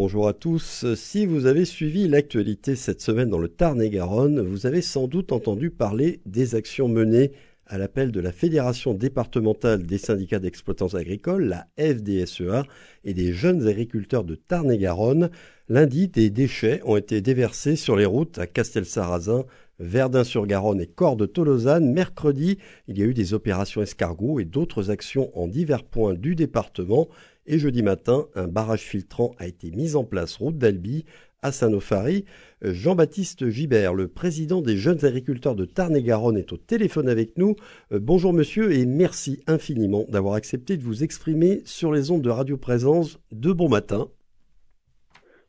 bonjour 0.00 0.28
à 0.28 0.32
tous. 0.32 0.94
Si 0.94 1.26
vous 1.26 1.44
avez 1.44 1.66
suivi 1.66 2.08
l'actualité 2.08 2.74
cette 2.74 3.02
semaine 3.02 3.28
dans 3.28 3.38
le 3.38 3.50
Tarn-et-Garonne, 3.50 4.40
vous 4.40 4.64
avez 4.64 4.80
sans 4.80 5.06
doute 5.08 5.30
entendu 5.30 5.68
parler 5.68 6.22
des 6.24 6.54
actions 6.54 6.88
menées 6.88 7.32
à 7.66 7.76
l'appel 7.76 8.10
de 8.10 8.18
la 8.18 8.32
Fédération 8.32 8.94
départementale 8.94 9.84
des 9.84 9.98
syndicats 9.98 10.38
d'exploitants 10.38 10.94
agricoles, 10.94 11.44
la 11.44 11.66
FDSEA, 11.78 12.64
et 13.04 13.12
des 13.12 13.34
jeunes 13.34 13.68
agriculteurs 13.68 14.24
de 14.24 14.36
Tarn-et-Garonne. 14.36 15.28
Lundi, 15.68 16.08
des 16.08 16.30
déchets 16.30 16.80
ont 16.86 16.96
été 16.96 17.20
déversés 17.20 17.76
sur 17.76 17.94
les 17.94 18.06
routes 18.06 18.38
à 18.38 18.46
Castelsarrasin, 18.46 19.44
Verdun-sur-Garonne 19.80 20.80
et 20.80 20.86
Corps 20.86 21.16
de 21.16 21.26
Tolosane. 21.26 21.92
Mercredi, 21.92 22.58
il 22.86 22.98
y 22.98 23.02
a 23.02 23.06
eu 23.06 23.14
des 23.14 23.34
opérations 23.34 23.82
escargots 23.82 24.38
et 24.38 24.44
d'autres 24.44 24.90
actions 24.90 25.30
en 25.34 25.48
divers 25.48 25.84
points 25.84 26.14
du 26.14 26.36
département. 26.36 27.08
Et 27.46 27.58
jeudi 27.58 27.82
matin, 27.82 28.26
un 28.36 28.46
barrage 28.46 28.82
filtrant 28.82 29.32
a 29.38 29.46
été 29.46 29.70
mis 29.70 29.96
en 29.96 30.04
place 30.04 30.36
route 30.36 30.58
d'Albi 30.58 31.04
à 31.42 31.52
Saint-Nofari. 31.52 32.24
Jean-Baptiste 32.62 33.48
Gibert, 33.48 33.94
le 33.94 34.08
président 34.08 34.60
des 34.60 34.76
jeunes 34.76 35.04
agriculteurs 35.04 35.54
de 35.54 35.64
Tarn-et-Garonne, 35.64 36.36
est 36.36 36.52
au 36.52 36.56
téléphone 36.56 37.08
avec 37.08 37.38
nous. 37.38 37.56
Euh, 37.92 37.98
bonjour 38.00 38.32
monsieur 38.32 38.72
et 38.72 38.84
merci 38.86 39.40
infiniment 39.46 40.04
d'avoir 40.08 40.34
accepté 40.34 40.76
de 40.76 40.82
vous 40.82 41.02
exprimer 41.02 41.62
sur 41.64 41.92
les 41.92 42.10
ondes 42.10 42.22
de 42.22 42.30
Radio 42.30 42.56
Présence 42.56 43.18
de 43.32 43.52
bon 43.52 43.68
matin. 43.68 44.08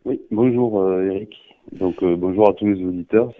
Oui, 0.05 0.21
bonjour 0.31 0.81
euh, 0.81 1.03
Eric. 1.03 1.35
Donc 1.73 2.01
euh, 2.01 2.15
bonjour 2.15 2.49
à 2.49 2.53
tous 2.53 2.65
les 2.65 2.83
auditeurs. 2.83 3.33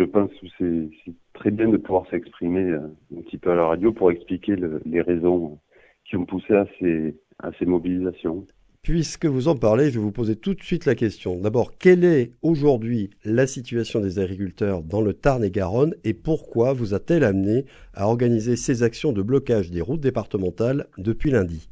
Je 0.00 0.04
pense 0.04 0.30
que 0.40 0.46
c'est, 0.58 1.12
très 1.34 1.50
bien 1.50 1.68
de 1.68 1.76
pouvoir 1.76 2.06
s'exprimer 2.10 2.72
un 2.72 3.20
petit 3.22 3.38
peu 3.38 3.50
à 3.50 3.54
la 3.54 3.66
radio 3.66 3.92
pour 3.92 4.10
expliquer 4.10 4.56
les 4.84 5.00
raisons 5.00 5.58
qui 6.04 6.16
ont 6.16 6.24
poussé 6.24 6.54
à 6.54 6.66
ces, 6.78 7.14
à 7.38 7.50
ces 7.58 7.66
mobilisations. 7.66 8.46
Puisque 8.82 9.26
vous 9.26 9.48
en 9.48 9.56
parlez, 9.56 9.90
je 9.90 9.98
vais 9.98 10.04
vous 10.04 10.12
poser 10.12 10.36
tout 10.36 10.54
de 10.54 10.62
suite 10.62 10.86
la 10.86 10.94
question. 10.94 11.38
D'abord, 11.38 11.76
quelle 11.76 12.04
est 12.04 12.32
aujourd'hui 12.40 13.10
la 13.24 13.46
situation 13.46 14.00
des 14.00 14.18
agriculteurs 14.18 14.82
dans 14.82 15.02
le 15.02 15.12
Tarn 15.12 15.44
et 15.44 15.50
Garonne 15.50 15.94
et 16.02 16.14
pourquoi 16.14 16.72
vous 16.72 16.94
a-t-elle 16.94 17.24
amené 17.24 17.66
à 17.92 18.06
organiser 18.06 18.56
ces 18.56 18.82
actions 18.82 19.12
de 19.12 19.20
blocage 19.20 19.70
des 19.70 19.82
routes 19.82 20.00
départementales 20.00 20.86
depuis 20.96 21.30
lundi? 21.30 21.68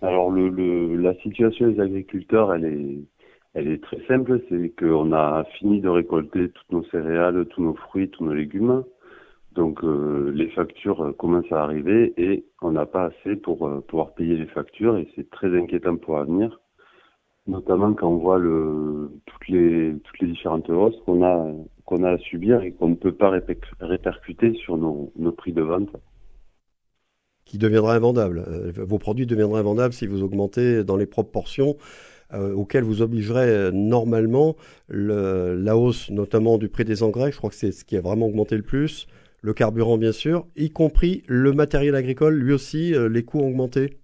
Alors, 0.00 0.30
le, 0.30 0.96
la 0.96 1.14
situation 1.16 1.68
des 1.70 1.80
agriculteurs, 1.80 2.54
elle 2.54 2.64
est, 2.64 2.98
elle 3.54 3.68
est 3.68 3.82
très 3.82 4.04
simple. 4.06 4.40
C'est 4.48 4.74
qu'on 4.78 5.12
a 5.12 5.44
fini 5.58 5.80
de 5.80 5.88
récolter 5.88 6.50
toutes 6.50 6.72
nos 6.72 6.84
céréales, 6.84 7.46
tous 7.46 7.62
nos 7.62 7.74
fruits, 7.74 8.10
tous 8.10 8.24
nos 8.24 8.34
légumes. 8.34 8.84
Donc 9.54 9.84
euh, 9.84 10.32
les 10.34 10.48
factures 10.50 11.04
euh, 11.04 11.12
commencent 11.12 11.52
à 11.52 11.62
arriver 11.62 12.12
et 12.16 12.44
on 12.60 12.72
n'a 12.72 12.86
pas 12.86 13.04
assez 13.04 13.36
pour 13.36 13.66
euh, 13.66 13.80
pouvoir 13.80 14.14
payer 14.14 14.36
les 14.36 14.46
factures 14.46 14.96
et 14.96 15.08
c'est 15.14 15.30
très 15.30 15.56
inquiétant 15.56 15.96
pour 15.96 16.16
l'avenir, 16.16 16.60
notamment 17.46 17.94
quand 17.94 18.08
on 18.08 18.16
voit 18.16 18.40
toutes 18.40 19.48
les 19.48 19.94
différentes 20.22 20.68
hausses 20.70 21.00
qu'on 21.06 21.24
a 21.24 21.52
a 22.02 22.10
à 22.10 22.18
subir 22.18 22.62
et 22.62 22.72
qu'on 22.72 22.88
ne 22.88 22.94
peut 22.96 23.12
pas 23.12 23.30
répercuter 23.80 24.54
sur 24.54 24.76
nos, 24.76 25.12
nos 25.16 25.30
prix 25.30 25.52
de 25.52 25.62
vente. 25.62 25.90
Qui 27.44 27.58
deviendra 27.58 27.94
invendable. 27.94 28.42
vos 28.76 28.98
produits 28.98 29.26
deviendraient 29.26 29.60
invendables 29.60 29.92
si 29.92 30.08
vous 30.08 30.22
augmentez 30.22 30.82
dans 30.82 30.96
les 30.96 31.06
proportions 31.06 31.76
auxquelles 32.34 32.84
vous 32.84 33.02
obligerez 33.02 33.70
normalement 33.72 34.56
le, 34.88 35.54
la 35.56 35.76
hausse 35.76 36.10
notamment 36.10 36.58
du 36.58 36.68
prix 36.68 36.84
des 36.84 37.02
engrais. 37.02 37.32
Je 37.32 37.38
crois 37.38 37.50
que 37.50 37.56
c'est 37.56 37.72
ce 37.72 37.84
qui 37.84 37.96
a 37.96 38.00
vraiment 38.00 38.26
augmenté 38.26 38.56
le 38.56 38.62
plus 38.62 39.06
le 39.44 39.52
carburant 39.52 39.98
bien 39.98 40.12
sûr, 40.12 40.46
y 40.56 40.70
compris 40.70 41.22
le 41.28 41.52
matériel 41.52 41.94
agricole, 41.94 42.34
lui 42.34 42.54
aussi, 42.54 42.94
euh, 42.94 43.10
les 43.10 43.24
coûts 43.24 43.40
ont 43.40 43.48
augmenté 43.48 43.98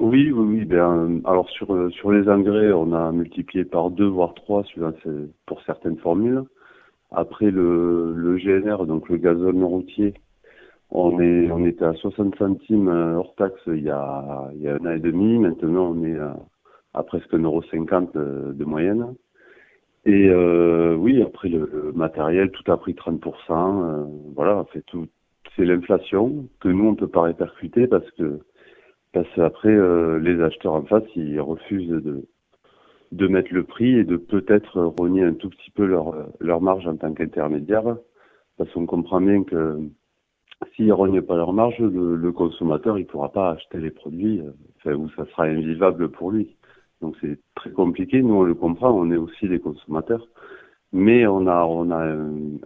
Oui, 0.00 0.32
oui, 0.32 0.58
oui. 0.58 0.64
Ben, 0.64 1.20
alors 1.24 1.48
sur, 1.50 1.72
euh, 1.72 1.88
sur 1.90 2.10
les 2.10 2.28
engrais, 2.28 2.72
on 2.72 2.92
a 2.92 3.12
multiplié 3.12 3.64
par 3.64 3.90
deux, 3.90 4.08
voire 4.08 4.34
trois 4.34 4.64
pour 5.46 5.62
certaines 5.62 5.98
formules. 5.98 6.42
Après 7.12 7.52
le, 7.52 8.12
le 8.12 8.38
GNR, 8.38 8.86
donc 8.86 9.08
le 9.08 9.18
gazole 9.18 9.62
routier, 9.62 10.14
on, 10.90 11.20
est, 11.20 11.48
on 11.52 11.64
était 11.64 11.84
à 11.84 11.94
60 11.94 12.34
centimes 12.36 12.88
euh, 12.88 13.18
hors 13.18 13.36
taxe 13.36 13.60
il 13.68 13.84
y, 13.84 13.90
a, 13.90 14.50
il 14.56 14.62
y 14.62 14.68
a 14.68 14.74
un 14.74 14.84
an 14.84 14.90
et 14.90 14.98
demi. 14.98 15.38
Maintenant, 15.38 15.94
on 15.94 16.04
est 16.04 16.18
à, 16.18 16.36
à 16.94 17.02
presque 17.02 17.32
1,50€ 17.32 18.12
de, 18.12 18.52
de 18.52 18.64
moyenne. 18.64 19.14
Et 20.06 20.28
euh, 20.30 20.94
oui, 20.94 21.22
après 21.22 21.48
le, 21.48 21.92
matériel, 21.94 22.50
tout 22.50 22.70
a 22.72 22.76
pris 22.78 22.94
30%. 22.94 23.22
Euh, 23.50 24.04
voilà, 24.34 24.64
fait 24.72 24.82
tout, 24.86 25.06
c'est 25.56 25.64
l'inflation 25.64 26.48
que 26.60 26.68
nous 26.68 26.86
on 26.86 26.94
peut 26.94 27.08
pas 27.08 27.22
répercuter 27.22 27.86
parce 27.86 28.10
que 28.12 28.40
parce 29.12 29.28
qu'après 29.34 29.68
euh, 29.68 30.18
les 30.18 30.40
acheteurs 30.40 30.74
en 30.74 30.84
face 30.84 31.04
ils 31.16 31.40
refusent 31.40 31.88
de 31.88 32.24
de 33.12 33.26
mettre 33.26 33.52
le 33.52 33.64
prix 33.64 33.98
et 33.98 34.04
de 34.04 34.16
peut-être 34.16 34.80
rogner 34.98 35.24
un 35.24 35.34
tout 35.34 35.50
petit 35.50 35.70
peu 35.72 35.84
leur 35.84 36.14
leur 36.40 36.60
marge 36.62 36.86
en 36.86 36.96
tant 36.96 37.12
qu'intermédiaire 37.12 37.96
parce 38.56 38.70
qu'on 38.72 38.86
comprend 38.86 39.20
bien 39.20 39.42
que 39.42 39.80
s'ils 40.74 40.92
rognent 40.92 41.22
pas 41.22 41.36
leur 41.36 41.52
marge, 41.52 41.78
le, 41.78 42.16
le 42.16 42.32
consommateur 42.32 42.98
il 42.98 43.06
pourra 43.06 43.32
pas 43.32 43.50
acheter 43.50 43.78
les 43.78 43.90
produits, 43.90 44.40
euh, 44.40 44.52
enfin, 44.76 44.94
ou 44.94 45.10
ça 45.10 45.26
sera 45.26 45.44
invivable 45.44 46.10
pour 46.10 46.30
lui. 46.30 46.56
Donc 47.00 47.16
c'est 47.20 47.38
très 47.54 47.70
compliqué. 47.70 48.22
Nous, 48.22 48.34
on 48.34 48.42
le 48.42 48.54
comprend, 48.54 48.90
on 48.90 49.10
est 49.10 49.16
aussi 49.16 49.48
des 49.48 49.58
consommateurs. 49.58 50.26
Mais 50.92 51.26
on 51.26 51.46
a, 51.46 51.64
on 51.64 51.90
a 51.90 52.04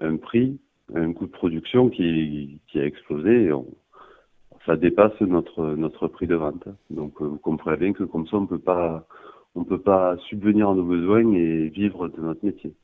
un, 0.01 0.17
prix, 0.17 0.59
un 0.95 1.13
coût 1.13 1.27
de 1.27 1.31
production 1.31 1.91
qui, 1.91 2.61
qui 2.69 2.81
a 2.81 2.87
explosé 2.87 3.47
et 3.47 3.53
ça 4.67 4.77
dépasse 4.77 5.21
notre, 5.21 5.75
notre 5.75 6.09
prix 6.09 6.27
de 6.27 6.35
vente. 6.35 6.67
Donc 6.91 7.21
vous 7.21 7.39
comprenez 7.39 7.77
bien 7.77 7.93
que 7.93 8.05
comme 8.05 8.27
ça, 8.27 8.39
on 8.39 8.47
peut 8.47 8.59
pas, 8.59 9.07
on 9.55 9.65
peut 9.65 9.81
pas 9.81 10.17
subvenir 10.29 10.71
à 10.71 10.75
nos 10.75 10.85
besoins 10.85 11.33
et 11.33 11.69
vivre 11.69 12.09
de 12.09 12.21
notre 12.21 12.45
métier. 12.45 12.75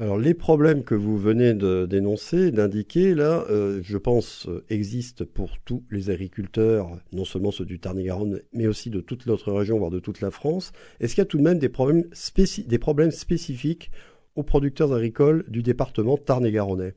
Alors 0.00 0.18
les 0.18 0.34
problèmes 0.34 0.82
que 0.82 0.96
vous 0.96 1.16
venez 1.16 1.54
dénoncer, 1.54 2.50
d'indiquer, 2.50 3.14
là, 3.14 3.44
euh, 3.48 3.78
je 3.80 3.96
pense, 3.96 4.48
euh, 4.48 4.64
existent 4.68 5.24
pour 5.32 5.56
tous 5.64 5.84
les 5.88 6.10
agriculteurs, 6.10 6.88
non 7.12 7.24
seulement 7.24 7.52
ceux 7.52 7.64
du 7.64 7.78
Tarn-et-Garonne, 7.78 8.40
mais 8.52 8.66
aussi 8.66 8.90
de 8.90 9.00
toute 9.00 9.26
notre 9.28 9.52
région, 9.52 9.78
voire 9.78 9.92
de 9.92 10.00
toute 10.00 10.20
la 10.20 10.32
France. 10.32 10.72
Est-ce 10.98 11.14
qu'il 11.14 11.22
y 11.22 11.26
a 11.26 11.28
tout 11.28 11.38
de 11.38 11.44
même 11.44 11.60
des 11.60 11.68
problèmes, 11.68 12.02
spécifiques 13.12 13.92
aux 14.34 14.42
producteurs 14.42 14.92
agricoles 14.92 15.44
du 15.46 15.62
département 15.62 16.16
Tarn-et-Garonnais? 16.16 16.94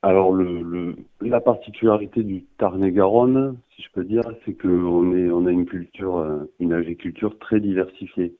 Alors 0.00 0.32
le, 0.32 0.96
la 1.20 1.42
particularité 1.42 2.22
du 2.22 2.46
Tarn-et-Garonne, 2.56 3.58
si 3.76 3.82
je 3.82 3.88
peux 3.92 4.04
dire, 4.04 4.22
c'est 4.46 4.54
qu'on 4.54 5.12
on 5.12 5.46
a 5.46 5.50
une 5.50 5.66
culture, 5.66 6.16
euh, 6.16 6.50
une 6.60 6.72
agriculture 6.72 7.38
très 7.38 7.60
diversifiée. 7.60 8.34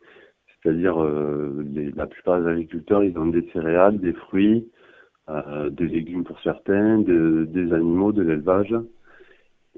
C'est-à-dire, 0.63 1.03
euh, 1.03 1.65
la 1.97 2.07
plupart 2.07 2.41
des 2.41 2.49
agriculteurs, 2.49 3.03
ils 3.03 3.19
ont 3.19 3.27
des 3.27 3.49
céréales, 3.53 3.99
des 3.99 4.13
fruits, 4.13 4.71
euh, 5.29 5.71
des 5.71 5.87
légumes 5.87 6.25
pour 6.25 6.41
certains, 6.41 6.99
des 6.99 7.73
animaux, 7.73 8.13
de 8.13 8.23
l'élevage. 8.23 8.75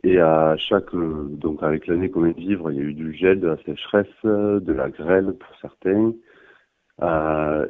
Et 0.02 0.18
à 0.18 0.56
chaque, 0.58 0.94
euh, 0.94 1.26
donc 1.30 1.62
avec 1.62 1.86
l'année 1.86 2.10
qu'on 2.10 2.22
vient 2.22 2.32
de 2.32 2.38
vivre, 2.40 2.70
il 2.70 2.76
y 2.76 2.80
a 2.80 2.84
eu 2.84 2.94
du 2.94 3.14
gel, 3.14 3.40
de 3.40 3.48
la 3.48 3.56
sécheresse, 3.64 4.06
de 4.24 4.72
la 4.72 4.90
grêle 4.90 5.34
pour 5.38 5.56
certains. 5.60 6.12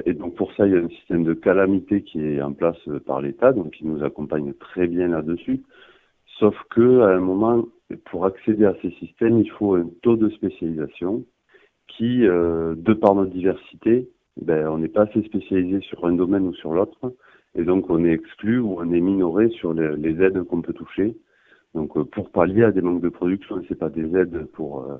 Et 0.05 0.13
donc 0.13 0.35
pour 0.35 0.53
ça, 0.53 0.67
il 0.67 0.73
y 0.73 0.77
a 0.77 0.79
un 0.79 0.89
système 0.89 1.23
de 1.23 1.33
calamité 1.33 2.03
qui 2.03 2.21
est 2.21 2.41
en 2.41 2.53
place 2.53 2.77
par 3.05 3.21
l'État, 3.21 3.53
donc 3.53 3.71
qui 3.71 3.85
nous 3.85 4.03
accompagne 4.03 4.53
très 4.53 4.87
bien 4.87 5.07
là-dessus. 5.07 5.63
Sauf 6.39 6.55
que 6.69 7.01
à 7.01 7.15
un 7.15 7.21
moment, 7.21 7.65
pour 8.05 8.25
accéder 8.25 8.65
à 8.65 8.75
ces 8.81 8.91
systèmes, 8.91 9.39
il 9.39 9.49
faut 9.51 9.75
un 9.75 9.89
taux 10.01 10.17
de 10.17 10.29
spécialisation 10.29 11.25
qui, 11.97 12.25
euh, 12.25 12.75
de 12.75 12.93
par 12.93 13.15
notre 13.15 13.31
diversité, 13.31 14.09
ben, 14.41 14.67
on 14.67 14.77
n'est 14.77 14.89
pas 14.89 15.03
assez 15.03 15.21
spécialisé 15.23 15.79
sur 15.81 16.05
un 16.05 16.13
domaine 16.13 16.47
ou 16.47 16.53
sur 16.53 16.73
l'autre, 16.73 17.13
et 17.55 17.63
donc 17.63 17.89
on 17.89 18.03
est 18.03 18.11
exclu 18.11 18.59
ou 18.59 18.75
on 18.79 18.91
est 18.91 18.99
minoré 18.99 19.49
sur 19.49 19.73
les, 19.73 20.21
aides 20.21 20.43
qu'on 20.43 20.61
peut 20.61 20.73
toucher. 20.73 21.15
Donc 21.73 21.95
euh, 21.97 22.03
pour 22.03 22.29
pallier 22.31 22.63
à 22.63 22.71
des 22.71 22.81
manques 22.81 23.01
de 23.01 23.09
production, 23.09 23.61
c'est 23.67 23.79
pas 23.79 23.89
des 23.89 24.15
aides 24.15 24.45
pour 24.53 24.83
euh, 24.83 24.97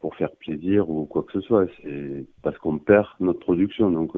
pour 0.00 0.16
faire 0.16 0.30
plaisir 0.36 0.88
ou 0.88 1.04
quoi 1.04 1.22
que 1.22 1.32
ce 1.32 1.40
soit, 1.40 1.66
c'est 1.82 2.26
parce 2.42 2.56
qu'on 2.58 2.78
perd 2.78 3.08
notre 3.20 3.40
production. 3.40 3.90
Donc. 3.90 4.12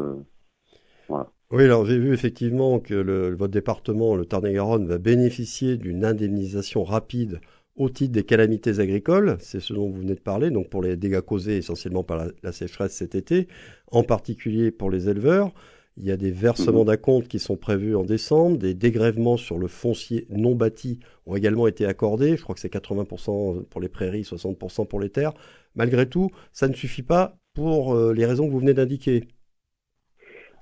Oui, 1.50 1.64
alors 1.64 1.84
j'ai 1.84 1.98
vu 1.98 2.14
effectivement 2.14 2.78
que 2.78 3.34
votre 3.34 3.52
département, 3.52 4.14
le 4.14 4.24
Tarn-et-Garonne, 4.24 4.86
va 4.86 4.98
bénéficier 4.98 5.76
d'une 5.76 6.04
indemnisation 6.04 6.84
rapide 6.84 7.40
au 7.76 7.88
titre 7.88 8.12
des 8.12 8.24
calamités 8.24 8.80
agricoles, 8.80 9.36
c'est 9.40 9.60
ce 9.60 9.72
dont 9.72 9.88
vous 9.88 10.00
venez 10.00 10.14
de 10.14 10.20
parler, 10.20 10.50
donc 10.50 10.68
pour 10.68 10.82
les 10.82 10.96
dégâts 10.96 11.20
causés 11.20 11.56
essentiellement 11.56 12.04
par 12.04 12.26
la, 12.42 12.52
sécheresse 12.52 12.92
cet 12.92 13.14
été, 13.14 13.48
en 13.90 14.02
particulier 14.02 14.70
pour 14.70 14.90
les 14.90 15.08
éleveurs. 15.08 15.52
Il 15.96 16.04
y 16.04 16.10
a 16.10 16.16
des 16.16 16.30
versements 16.30 16.80
mhm. 16.80 16.86
d'acompte 16.86 17.28
qui 17.28 17.38
sont 17.38 17.56
prévus 17.56 17.94
en 17.94 18.02
décembre, 18.02 18.56
des 18.58 18.74
dégrèvements 18.74 19.36
sur 19.36 19.58
le 19.58 19.68
foncier 19.68 20.26
non 20.30 20.54
bâti 20.54 21.00
ont 21.26 21.36
également 21.36 21.66
été 21.66 21.84
accordés, 21.84 22.36
je 22.36 22.42
crois 22.42 22.54
que 22.54 22.60
c'est 22.60 22.72
80% 22.72 23.64
pour 23.64 23.80
les 23.80 23.88
prairies, 23.88 24.22
60% 24.22 24.86
pour 24.86 25.00
les 25.00 25.10
terres. 25.10 25.34
Malgré 25.74 26.08
tout, 26.08 26.30
ça 26.52 26.68
ne 26.68 26.74
suffit 26.74 27.02
pas 27.02 27.36
pour 27.54 27.94
euh, 27.94 28.12
les 28.14 28.24
raisons 28.24 28.46
que 28.46 28.52
vous 28.52 28.58
venez 28.58 28.74
d'indiquer. 28.74 29.24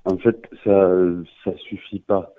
En 0.03 0.17
fait, 0.17 0.41
ça 0.63 0.91
ça 1.43 1.51
suffit 1.69 1.99
pas 1.99 2.33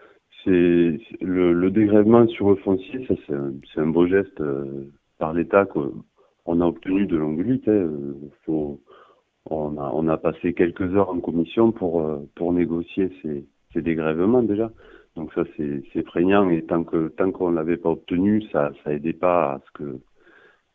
le, 0.50 1.68
dégrèvement 1.70 2.26
sur 2.28 2.50
le 2.50 2.56
foncier, 2.56 3.06
ça 3.06 3.14
c'est 3.26 3.80
un, 3.80 3.86
beau 3.86 4.06
geste 4.06 4.40
euh, 4.40 4.90
par 5.18 5.32
l'État 5.32 5.66
qu'on 5.66 6.60
a 6.60 6.66
obtenu 6.66 7.06
de 7.06 7.16
longue 7.16 7.40
lutte. 7.40 7.70
Faut, 8.44 8.80
a, 9.50 9.54
on 9.54 10.08
a 10.08 10.16
passé 10.16 10.54
quelques 10.54 10.94
heures 10.94 11.10
en 11.10 11.20
commission 11.20 11.72
pour, 11.72 12.04
pour 12.34 12.52
négocier 12.52 13.10
ces, 13.22 13.46
dégrèvements 13.80 14.42
déjà. 14.42 14.70
Donc 15.16 15.32
ça 15.34 15.42
c'est 15.56 16.02
prégnant 16.02 16.48
et 16.50 16.62
tant 16.62 16.84
que 16.84 17.08
tant 17.08 17.30
qu'on 17.32 17.50
l'avait 17.50 17.76
pas 17.76 17.90
obtenu, 17.90 18.42
ça 18.52 18.72
ça 18.84 18.92
aidait 18.92 19.12
pas 19.12 19.60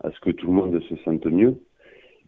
à 0.03 0.11
ce 0.11 0.19
que 0.19 0.31
tout 0.31 0.47
le 0.47 0.53
monde 0.53 0.81
se 0.81 0.95
sente 0.97 1.25
mieux. 1.25 1.55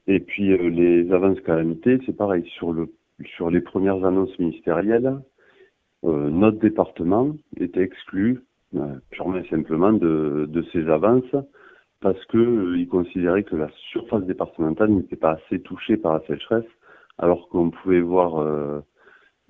Et 0.10 0.20
puis 0.20 0.52
euh, 0.52 0.70
les 0.70 1.12
avances 1.12 1.40
calamités, 1.42 2.00
c'est 2.06 2.18
pareil 2.18 2.44
sur 2.56 3.52
les 3.52 3.62
premières 3.62 4.04
annonces 4.04 4.38
ministérielles, 4.40 5.20
euh, 6.06 6.30
notre 6.30 6.60
département 6.60 7.36
était 7.58 7.82
exclu 7.82 8.42
euh, 8.76 8.96
purement 9.12 9.38
et 9.38 9.48
simplement 9.50 9.92
de 9.92 10.64
ces 10.72 10.88
avances 10.88 11.36
parce 12.02 12.24
que 12.26 12.38
euh, 12.38 12.78
il 12.78 12.88
considérait 12.88 13.44
que 13.44 13.56
la 13.56 13.70
surface 13.92 14.24
départementale 14.24 14.92
n'était 14.92 15.16
pas 15.16 15.32
assez 15.32 15.60
touchée 15.62 15.98
par 15.98 16.14
la 16.14 16.22
sécheresse, 16.28 16.70
alors 17.18 17.50
qu'on 17.50 17.70
pouvait 17.72 18.02
voir 18.02 18.82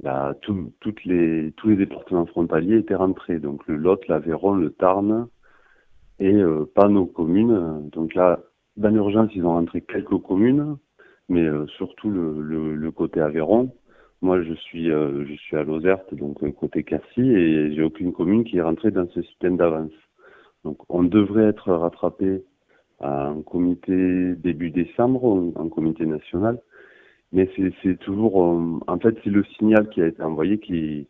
bah, 0.01 0.33
toutes 0.41 1.03
les, 1.05 1.51
tous 1.57 1.69
les 1.69 1.75
départements 1.75 2.25
frontaliers 2.25 2.77
étaient 2.77 2.95
rentrés. 2.95 3.39
Donc 3.39 3.67
le 3.67 3.75
Lot, 3.75 4.07
l'Aveyron, 4.07 4.55
le 4.55 4.71
Tarn 4.71 5.27
et 6.19 6.33
euh, 6.33 6.65
pas 6.73 6.87
nos 6.87 7.05
communes. 7.05 7.89
Donc 7.91 8.13
là, 8.13 8.39
dans 8.77 8.89
l'urgence, 8.89 9.31
ils 9.35 9.45
ont 9.45 9.53
rentré 9.53 9.81
quelques 9.81 10.17
communes, 10.21 10.77
mais 11.27 11.43
euh, 11.43 11.67
surtout 11.67 12.09
le, 12.09 12.91
côté 12.91 13.21
Aveyron. 13.21 13.71
Moi, 14.21 14.41
je 14.43 14.53
suis 14.53 14.91
euh, 14.91 15.25
je 15.25 15.33
suis 15.35 15.55
à 15.55 15.63
Lozerte, 15.63 16.13
donc 16.13 16.39
côté 16.55 16.83
Quercy, 16.83 17.21
et 17.21 17.73
j'ai 17.73 17.83
aucune 17.83 18.11
commune 18.13 18.43
qui 18.43 18.57
est 18.57 18.61
rentrée 18.61 18.91
dans 18.91 19.07
ce 19.09 19.21
système 19.21 19.57
d'avance. 19.57 19.91
Donc 20.63 20.77
on 20.89 21.03
devrait 21.03 21.45
être 21.45 21.71
rattrapé 21.71 22.43
en 22.99 23.41
comité 23.41 24.35
début 24.35 24.71
décembre, 24.71 25.53
en 25.55 25.69
comité 25.69 26.05
national 26.05 26.59
mais 27.31 27.49
c'est 27.83 27.99
toujours, 27.99 28.43
euh, 28.43 28.79
en 28.87 28.97
fait, 28.99 29.15
c'est 29.23 29.29
le 29.29 29.43
signal 29.57 29.89
qui 29.89 30.01
a 30.01 30.07
été 30.07 30.21
envoyé 30.23 30.59
qui, 30.59 31.07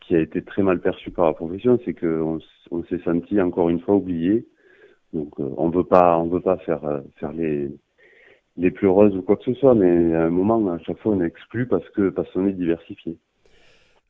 qui 0.00 0.14
a 0.14 0.20
été 0.20 0.42
très 0.42 0.62
mal 0.62 0.80
perçu 0.80 1.10
par 1.10 1.26
la 1.26 1.32
profession, 1.32 1.78
c'est 1.84 1.94
qu'on 1.94 2.38
on, 2.70 2.84
s'est 2.84 3.00
senti 3.04 3.40
encore 3.40 3.70
une 3.70 3.80
fois 3.80 3.94
oublié. 3.94 4.46
Donc, 5.12 5.32
euh, 5.40 5.48
on 5.56 5.70
veut 5.70 5.84
pas, 5.84 6.18
on 6.18 6.26
veut 6.28 6.40
pas 6.40 6.58
faire 6.58 6.84
euh, 6.84 7.00
faire 7.16 7.32
les 7.32 7.70
les 8.56 8.70
pleureuses 8.70 9.16
ou 9.16 9.22
quoi 9.22 9.36
que 9.36 9.44
ce 9.44 9.54
soit, 9.54 9.74
mais 9.74 10.14
à 10.14 10.24
un 10.24 10.30
moment, 10.30 10.70
à 10.70 10.78
chaque 10.80 10.98
fois, 10.98 11.14
on 11.14 11.22
est 11.22 11.26
exclu 11.26 11.66
parce 11.66 11.88
que 11.90 12.10
parce 12.10 12.30
qu'on 12.32 12.46
est 12.46 12.52
diversifié. 12.52 13.18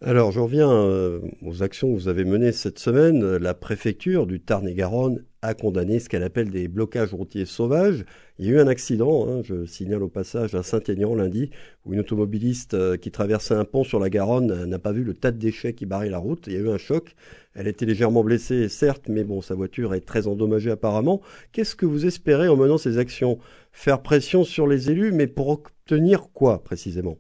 Alors, 0.01 0.33
je 0.33 0.41
reviens 0.41 0.71
euh, 0.71 1.21
aux 1.43 1.63
actions 1.63 1.89
que 1.89 1.95
vous 1.95 2.09
avez 2.09 2.25
menées 2.25 2.51
cette 2.51 2.81
semaine. 2.81 3.37
La 3.37 3.55
préfecture 3.55 4.27
du 4.27 4.41
Tarn-et-Garonne 4.41 5.25
a 5.43 5.55
condamné 5.55 5.99
ce 5.99 6.09
qu'elle 6.09 6.23
appelle 6.23 6.51
des 6.51 6.69
blocages 6.69 7.13
routiers 7.13 7.45
sauvages. 7.45 8.05
Il 8.39 8.47
y 8.47 8.49
a 8.49 8.53
eu 8.53 8.59
un 8.61 8.69
accident, 8.69 9.29
hein, 9.29 9.43
je 9.43 9.67
signale 9.67 10.03
au 10.03 10.09
passage, 10.09 10.55
à 10.55 10.63
Saint-Aignan 10.63 11.15
lundi, 11.15 11.51
où 11.85 11.93
une 11.93 12.01
automobiliste 12.01 12.75
euh, 12.75 12.97
qui 12.97 13.11
traversait 13.11 13.55
un 13.55 13.65
pont 13.65 13.85
sur 13.85 13.99
la 13.99 14.09
Garonne 14.09 14.65
n'a 14.65 14.79
pas 14.79 14.93
vu 14.93 15.03
le 15.03 15.15
tas 15.15 15.33
de 15.33 15.39
déchets 15.39 15.75
qui 15.75 15.85
barrait 15.85 16.11
la 16.11 16.19
route. 16.19 16.47
Il 16.47 16.53
y 16.53 16.57
a 16.57 16.61
eu 16.61 16.71
un 16.71 16.79
choc. 16.79 17.15
Elle 17.55 17.67
était 17.67 17.87
légèrement 17.87 18.23
blessée, 18.23 18.69
certes, 18.69 19.09
mais 19.09 19.25
bon, 19.25 19.41
sa 19.41 19.55
voiture 19.55 19.95
est 19.95 20.07
très 20.07 20.27
endommagée 20.27 20.71
apparemment. 20.71 21.21
Qu'est-ce 21.53 21.75
que 21.75 21.87
vous 21.87 22.07
espérez 22.07 22.49
en 22.49 22.57
menant 22.57 22.79
ces 22.79 22.99
actions? 22.99 23.39
Faire 23.73 24.01
pression 24.01 24.45
sur 24.45 24.67
les 24.67 24.91
élus, 24.91 25.13
mais 25.13 25.27
pour 25.27 25.49
obtenir 25.49 26.29
quoi 26.33 26.63
précisément? 26.63 27.19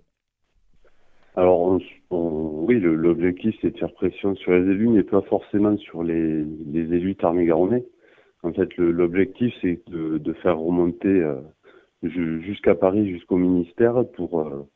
Alors, 1.35 1.79
oui, 2.11 2.79
l'objectif 2.79 3.55
c'est 3.61 3.73
de 3.73 3.79
faire 3.79 3.93
pression 3.93 4.35
sur 4.37 4.53
les 4.53 4.71
élus, 4.71 4.89
mais 4.89 5.03
pas 5.03 5.23
forcément 5.23 5.77
sur 5.79 6.03
les, 6.03 6.45
élus 6.75 7.17
tarn-et-garonnais. 7.17 7.85
En 8.43 8.53
fait, 8.53 8.77
l'objectif 8.77 9.55
c'est 9.61 9.81
de, 9.89 10.19
de, 10.19 10.33
faire 10.35 10.59
remonter 10.59 11.09
euh, 11.09 11.41
jusqu'à 12.03 12.75
Paris, 12.75 13.09
jusqu'au 13.09 13.37
ministère, 13.37 14.05
pour 14.15 14.41
euh, 14.41 14.67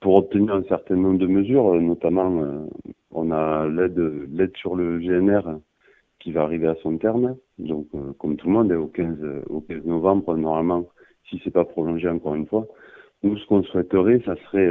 pour 0.00 0.14
obtenir 0.14 0.54
un 0.54 0.62
certain 0.64 0.96
nombre 0.96 1.18
de 1.18 1.26
mesures, 1.26 1.74
notamment 1.74 2.42
euh, 2.42 2.66
on 3.10 3.30
a 3.30 3.68
l'aide 3.68 4.56
sur 4.56 4.74
le 4.74 4.98
GNR 4.98 5.58
qui 6.20 6.32
va 6.32 6.42
arriver 6.42 6.68
à 6.68 6.76
son 6.76 6.96
terme. 6.96 7.36
Donc, 7.58 7.88
comme 8.18 8.36
tout 8.36 8.46
le 8.46 8.52
monde, 8.54 8.72
au 8.72 8.86
15 8.86 9.18
au 9.50 9.60
15 9.60 9.84
novembre, 9.84 10.36
normalement, 10.36 10.86
si 11.28 11.40
c'est 11.44 11.50
pas 11.50 11.64
prolongé 11.66 12.08
encore 12.08 12.34
une 12.34 12.46
fois, 12.46 12.66
nous 13.22 13.36
ce 13.36 13.46
qu'on 13.46 13.62
souhaiterait, 13.62 14.22
ça 14.24 14.36
serait 14.46 14.70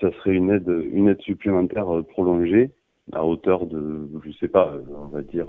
ça 0.00 0.10
serait 0.12 0.34
une 0.34 0.50
aide, 0.50 0.68
une 0.92 1.08
aide 1.08 1.20
supplémentaire 1.20 1.86
prolongée 2.10 2.70
à 3.12 3.24
hauteur 3.26 3.66
de, 3.66 4.08
je 4.24 4.30
sais 4.32 4.48
pas, 4.48 4.74
on 4.90 5.08
va 5.08 5.22
dire 5.22 5.48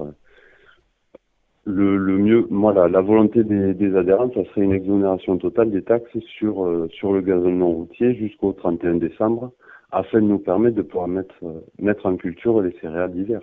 le, 1.66 1.98
le 1.98 2.18
mieux. 2.18 2.48
Moi, 2.50 2.74
la, 2.74 2.88
la 2.88 3.02
volonté 3.02 3.44
des, 3.44 3.74
des, 3.74 3.96
adhérents, 3.96 4.32
ça 4.34 4.44
serait 4.46 4.62
une 4.62 4.72
exonération 4.72 5.38
totale 5.38 5.72
des 5.72 5.84
taxes 5.84 6.18
sur 6.38 6.88
sur 6.92 7.14
le 7.14 7.22
gazon 7.22 7.52
non 7.52 7.72
routier 7.72 8.16
jusqu'au 8.16 8.54
31 8.54 8.96
décembre, 8.96 9.52
afin 9.92 10.22
de 10.22 10.28
nous 10.28 10.40
permettre 10.40 10.76
de 10.76 10.82
pouvoir 10.82 11.08
mettre 11.08 11.36
mettre 11.80 12.06
en 12.06 12.16
culture 12.18 12.62
les 12.62 12.72
céréales 12.82 13.12
d'hiver. 13.12 13.42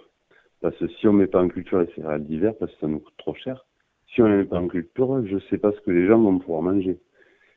Parce 0.60 0.76
que 0.78 0.88
si 0.88 1.06
on 1.06 1.12
met 1.12 1.26
pas 1.26 1.42
en 1.42 1.48
culture 1.48 1.80
les 1.80 1.92
céréales 1.94 2.24
d'hiver, 2.24 2.54
parce 2.58 2.72
que 2.72 2.80
ça 2.80 2.86
nous 2.86 3.00
coûte 3.00 3.14
trop 3.18 3.34
cher, 3.34 3.66
si 4.14 4.22
on 4.22 4.26
les 4.26 4.38
met 4.38 4.44
pas 4.44 4.58
en 4.58 4.68
culture, 4.68 5.24
je 5.26 5.38
sais 5.50 5.58
pas 5.58 5.72
ce 5.72 5.80
que 5.80 5.90
les 5.90 6.06
gens 6.06 6.18
vont 6.18 6.38
pouvoir 6.38 6.62
manger. 6.62 6.98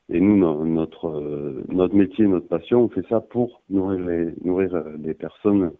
Et 0.09 0.19
nous, 0.19 0.65
notre 0.65 1.07
euh, 1.07 1.63
notre 1.69 1.95
métier, 1.95 2.25
notre 2.27 2.47
passion, 2.47 2.81
on 2.81 2.89
fait 2.89 3.05
ça 3.07 3.21
pour 3.21 3.61
nourrir 3.69 4.05
les 4.05 4.33
nourrir 4.43 4.75
euh, 4.75 4.97
les 5.01 5.13
personnes 5.13 5.71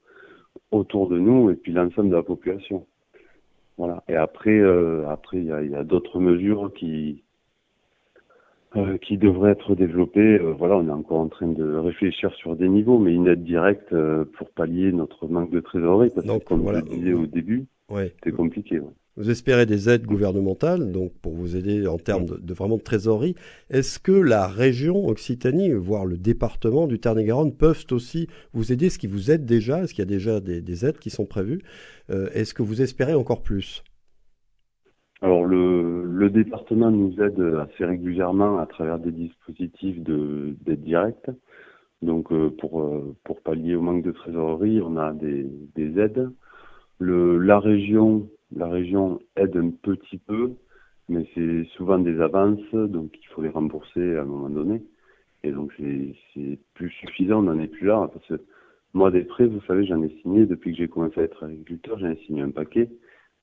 autour 0.72 1.10
de 1.10 1.18
nous 1.18 1.50
et 1.50 1.56
puis 1.56 1.72
l'ensemble 1.72 2.10
de 2.10 2.16
la 2.16 2.24
population. 2.24 2.86
Voilà. 3.80 4.04
Et 4.10 4.16
après, 4.16 4.60
euh, 4.60 5.08
après, 5.10 5.38
il 5.38 5.46
y 5.46 5.52
a, 5.54 5.64
y 5.64 5.74
a 5.74 5.86
d'autres 5.86 6.20
mesures 6.20 6.72
qui 6.76 7.24
euh, 8.76 8.98
qui 8.98 9.18
devraient 9.18 9.52
être 9.52 9.74
développées. 9.74 10.38
voilà, 10.38 10.76
on 10.76 10.88
est 10.88 10.92
encore 10.92 11.20
en 11.20 11.30
train 11.30 11.48
de 11.48 11.76
réfléchir 11.76 12.32
sur 12.36 12.58
des 12.58 12.68
niveaux, 12.68 13.00
mais 13.00 13.14
une 13.14 13.28
aide 13.28 13.44
directe 13.44 13.96
pour 14.38 14.50
pallier 14.52 14.92
notre 14.92 15.28
manque 15.28 15.50
de 15.50 15.62
trésorerie, 15.62 16.12
parce 16.14 16.28
que 16.28 16.44
comme 16.44 16.60
voilà. 16.62 16.82
je 16.82 16.86
le 16.86 16.90
disais 16.90 17.14
au 17.14 17.26
début, 17.26 17.66
ouais. 17.90 18.12
c'était 18.16 18.36
compliqué. 18.36 18.80
Ouais. 18.80 18.92
Vous 19.20 19.30
espérez 19.30 19.66
des 19.66 19.90
aides 19.90 20.06
gouvernementales, 20.06 20.94
donc 20.94 21.12
pour 21.22 21.34
vous 21.34 21.58
aider 21.58 21.86
en 21.88 21.98
termes 21.98 22.24
de, 22.26 22.54
vraiment 22.54 22.78
de 22.78 22.82
trésorerie. 22.82 23.36
Est-ce 23.70 24.00
que 24.00 24.14
la 24.14 24.48
région 24.48 25.10
Occitanie, 25.10 25.74
voire 25.74 26.06
le 26.06 26.18
département 26.18 26.88
du 26.88 27.00
Tarn-et-Garonne, 27.00 27.54
peuvent 27.54 27.86
aussi 27.92 28.30
vous 28.54 28.72
aider? 28.72 28.86
Est-ce 28.86 28.98
qu'ils 28.98 29.10
vous 29.10 29.30
aident 29.30 29.46
déjà? 29.46 29.84
Est-ce 29.84 29.94
qu'il 29.94 30.06
y 30.06 30.08
a 30.08 30.10
déjà 30.10 30.40
des, 30.40 30.86
aides 30.86 31.00
qui 31.00 31.10
sont 31.10 31.26
prévues? 31.26 31.60
Euh, 32.10 32.30
Est-ce 32.34 32.54
que 32.54 32.64
vous 32.64 32.82
espérez 32.82 33.14
encore 33.14 33.44
plus? 33.44 33.84
Alors 35.22 35.46
le, 35.46 36.30
département 36.30 36.90
nous 36.90 37.14
aide 37.22 37.42
assez 37.60 37.84
régulièrement 37.84 38.60
à 38.60 38.68
travers 38.68 39.00
des 39.00 39.12
dispositifs 39.12 40.00
d'aide 40.02 40.82
directe. 40.82 41.30
Donc 42.02 42.32
euh, 42.32 42.56
pour, 42.58 42.82
euh, 42.82 43.18
pour 43.26 43.42
pallier 43.42 43.76
au 43.76 43.82
manque 43.82 44.04
de 44.04 44.12
trésorerie, 44.12 44.80
on 44.82 44.96
a 44.96 45.12
des, 45.12 45.46
des 45.76 46.00
aides. 46.00 46.30
Le, 47.00 47.38
la 47.38 47.60
région 47.60 48.30
la 48.56 48.68
région 48.68 49.20
aide 49.36 49.56
un 49.58 49.70
petit 49.70 50.18
peu, 50.18 50.54
mais 51.08 51.26
c'est 51.34 51.66
souvent 51.76 52.00
des 52.00 52.20
avances, 52.22 52.74
donc 52.74 53.18
il 53.20 53.28
faut 53.28 53.42
les 53.42 53.50
rembourser 53.50 54.16
à 54.16 54.22
un 54.22 54.26
moment 54.26 54.50
donné. 54.50 54.84
Et 55.44 55.52
donc 55.52 55.72
c'est 55.78 56.60
plus 56.74 56.90
suffisant, 56.92 57.40
on 57.40 57.44
n'en 57.44 57.60
est 57.60 57.68
plus 57.68 57.88
là. 57.88 58.10
Parce 58.14 58.28
que 58.28 58.44
moi, 58.94 59.12
des 59.12 59.24
prêts, 59.24 59.46
vous 59.46 59.62
savez, 59.68 59.86
j'en 59.86 60.02
ai 60.02 60.10
signé 60.22 60.46
depuis 60.46 60.72
que 60.72 60.78
j'ai 60.78 60.88
commencé 60.88 61.20
à 61.20 61.24
être 61.24 61.44
agriculteur, 61.44 62.00
j'en 62.00 62.10
ai 62.10 62.18
signé 62.26 62.42
un 62.42 62.52
paquet. 62.52 62.90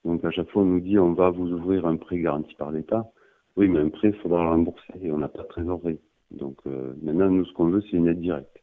Donc 0.05 0.25
à 0.25 0.31
chaque 0.31 0.51
fois, 0.51 0.63
on 0.63 0.67
nous 0.67 0.81
dit 0.81 0.99
on 0.99 1.13
va 1.13 1.31
vous 1.31 1.49
ouvrir 1.49 1.87
un 1.87 1.97
prêt 1.97 2.19
garanti 2.19 2.55
par 2.55 2.71
l'État. 2.71 3.11
Oui, 3.57 3.69
mais 3.69 3.81
un 3.81 3.89
prêt, 3.89 4.09
il 4.09 4.21
faudra 4.21 4.43
le 4.43 4.49
rembourser 4.51 4.93
et 5.03 5.11
on 5.11 5.19
n'a 5.19 5.29
pas 5.29 5.43
de 5.43 5.49
trésorerie. 5.49 6.01
Donc 6.31 6.59
euh, 6.67 6.93
maintenant, 7.03 7.31
nous, 7.31 7.45
ce 7.47 7.53
qu'on 7.53 7.69
veut, 7.69 7.83
c'est 7.91 7.97
une 7.97 8.09
aide 8.09 8.21
directe. 8.21 8.63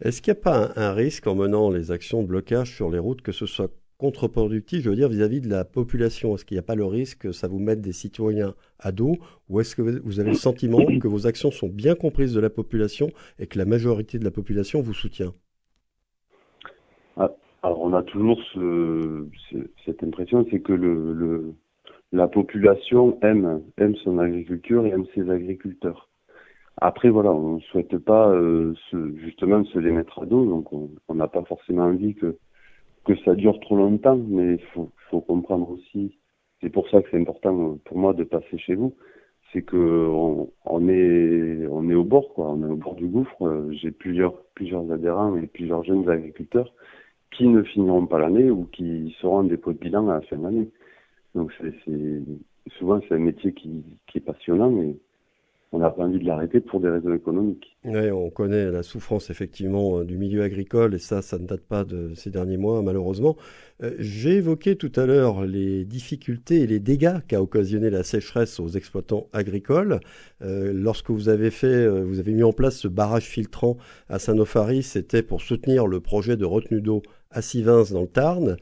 Est-ce 0.00 0.20
qu'il 0.20 0.32
n'y 0.32 0.38
a 0.38 0.42
pas 0.42 0.72
un, 0.76 0.90
un, 0.90 0.92
risque 0.92 1.26
en 1.26 1.34
menant 1.34 1.70
les 1.70 1.90
actions 1.90 2.22
de 2.22 2.28
blocage 2.28 2.74
sur 2.74 2.90
les 2.90 2.98
routes 2.98 3.22
que 3.22 3.32
ce 3.32 3.46
soit 3.46 3.70
contre-productif, 3.98 4.82
je 4.82 4.90
veux 4.90 4.96
dire, 4.96 5.08
vis-à-vis 5.08 5.40
de 5.40 5.48
la 5.48 5.64
population 5.64 6.34
Est-ce 6.34 6.44
qu'il 6.44 6.56
n'y 6.56 6.60
a 6.60 6.62
pas 6.62 6.74
le 6.74 6.84
risque 6.84 7.22
que 7.22 7.32
ça 7.32 7.48
vous 7.48 7.58
mette 7.58 7.80
des 7.80 7.92
citoyens 7.92 8.54
à 8.78 8.92
dos 8.92 9.16
Ou 9.48 9.60
est-ce 9.60 9.76
que 9.76 9.82
vous 9.82 10.20
avez 10.20 10.30
le 10.30 10.36
sentiment 10.36 10.84
que 10.98 11.08
vos 11.08 11.26
actions 11.26 11.50
sont 11.50 11.68
bien 11.68 11.94
comprises 11.94 12.34
de 12.34 12.40
la 12.40 12.50
population 12.50 13.10
et 13.38 13.46
que 13.46 13.58
la 13.58 13.64
majorité 13.64 14.18
de 14.18 14.24
la 14.24 14.30
population 14.30 14.80
vous 14.80 14.94
soutient? 14.94 15.32
Ah, 17.16 17.30
Alors, 17.62 17.80
on 17.82 17.92
a 17.92 18.02
toujours 18.02 18.40
ce, 18.52 19.26
cette 19.84 20.02
impression, 20.02 20.44
c'est 20.50 20.60
que 20.60 20.72
la 22.12 22.28
population 22.28 23.18
aime, 23.22 23.62
son 24.02 24.18
agriculture 24.18 24.86
et 24.86 24.90
aime 24.90 25.06
ses 25.14 25.30
agriculteurs. 25.30 26.08
Après, 26.80 27.08
voilà, 27.08 27.30
on 27.30 27.56
ne 27.56 27.60
souhaite 27.60 27.96
pas 27.98 28.30
euh, 28.30 28.74
justement 29.22 29.64
se 29.64 29.78
les 29.78 29.92
mettre 29.92 30.20
à 30.20 30.26
dos, 30.26 30.44
donc 30.44 30.72
on 30.72 31.14
n'a 31.14 31.28
pas 31.28 31.44
forcément 31.44 31.84
envie 31.84 32.16
que 32.16 32.36
que 33.04 33.16
ça 33.24 33.34
dure 33.34 33.58
trop 33.60 33.76
longtemps, 33.76 34.16
mais 34.16 34.54
il 34.54 34.64
faut, 34.72 34.90
comprendre 35.20 35.70
aussi, 35.70 36.18
c'est 36.60 36.70
pour 36.70 36.88
ça 36.88 37.00
que 37.00 37.08
c'est 37.10 37.20
important 37.20 37.78
pour 37.84 37.96
moi 37.96 38.14
de 38.14 38.24
passer 38.24 38.58
chez 38.58 38.74
vous, 38.74 38.96
c'est 39.52 39.62
que 39.62 39.76
on, 39.76 40.50
on, 40.64 40.88
est 40.88 41.68
on 41.70 41.88
est 41.88 41.94
au 41.94 42.02
bord 42.02 42.34
quoi, 42.34 42.50
on 42.50 42.60
est 42.66 42.70
au 42.70 42.76
bord 42.76 42.96
du 42.96 43.06
gouffre. 43.06 43.68
J'ai 43.70 43.92
plusieurs 43.92 44.34
plusieurs 44.56 44.90
adhérents 44.90 45.36
et 45.36 45.46
plusieurs 45.46 45.84
jeunes 45.84 46.08
agriculteurs 46.08 46.74
qui 47.30 47.46
ne 47.46 47.62
finiront 47.62 48.06
pas 48.06 48.18
l'année 48.18 48.50
ou 48.50 48.64
qui 48.64 49.14
seront 49.20 49.38
en 49.38 49.44
dépôt 49.44 49.72
de 49.72 49.78
bilan 49.78 50.08
à 50.08 50.14
la 50.14 50.20
fin 50.22 50.36
de 50.36 50.42
l'année. 50.42 50.70
Donc 51.36 51.52
c'est 51.60 51.74
souvent 52.78 53.00
c'est 53.08 53.14
un 53.14 53.18
métier 53.18 53.52
qui, 53.52 53.84
qui 54.08 54.18
est 54.18 54.22
passionnant 54.22 54.70
mais 54.70 54.96
on 55.74 55.78
n'a 55.78 55.90
pas 55.90 56.04
envie 56.04 56.20
de 56.20 56.24
l'arrêter 56.24 56.60
pour 56.60 56.78
des 56.78 56.88
raisons 56.88 57.12
économiques. 57.12 57.76
Oui, 57.84 58.08
on 58.12 58.30
connaît 58.30 58.70
la 58.70 58.84
souffrance 58.84 59.28
effectivement 59.28 59.98
euh, 59.98 60.04
du 60.04 60.16
milieu 60.16 60.42
agricole 60.42 60.94
et 60.94 60.98
ça, 60.98 61.20
ça 61.20 61.36
ne 61.36 61.46
date 61.46 61.62
pas 61.62 61.82
de 61.82 62.14
ces 62.14 62.30
derniers 62.30 62.56
mois 62.56 62.80
malheureusement. 62.80 63.36
Euh, 63.82 63.90
j'ai 63.98 64.36
évoqué 64.36 64.76
tout 64.76 64.92
à 64.94 65.04
l'heure 65.04 65.44
les 65.44 65.84
difficultés 65.84 66.60
et 66.60 66.68
les 66.68 66.78
dégâts 66.78 67.18
qu'a 67.26 67.42
occasionné 67.42 67.90
la 67.90 68.04
sécheresse 68.04 68.60
aux 68.60 68.68
exploitants 68.68 69.26
agricoles. 69.32 69.98
Euh, 70.42 70.72
lorsque 70.72 71.10
vous 71.10 71.28
avez 71.28 71.50
fait, 71.50 71.88
vous 71.88 72.20
avez 72.20 72.34
mis 72.34 72.44
en 72.44 72.52
place 72.52 72.76
ce 72.76 72.86
barrage 72.86 73.24
filtrant 73.24 73.76
à 74.08 74.20
Saint-Nofari, 74.20 74.84
c'était 74.84 75.24
pour 75.24 75.42
soutenir 75.42 75.88
le 75.88 75.98
projet 75.98 76.36
de 76.36 76.44
retenue 76.44 76.82
d'eau 76.82 77.02
à 77.34 77.42
Sivins 77.42 77.84
dans 77.92 78.02
le 78.02 78.06
Tarn. 78.06 78.56